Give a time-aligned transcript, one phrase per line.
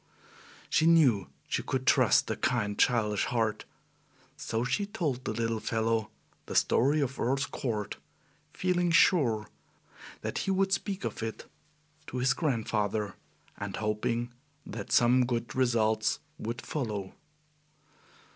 [0.67, 3.65] She knew she could trust the kind, childish heart;
[4.35, 6.09] so she told the little fellow
[6.47, 7.97] the story of Earl's Court,
[8.51, 9.47] feeling sure
[10.21, 11.45] that he would speak of it
[12.07, 13.13] to his grandfather,
[13.59, 14.31] and hoping
[14.65, 17.13] that some good results would follow.